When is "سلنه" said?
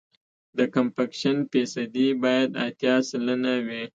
3.09-3.53